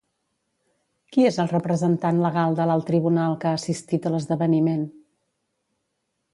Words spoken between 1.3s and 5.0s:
és el representant legal de l'Alt Tribunal que ha assistit a l'esdeveniment?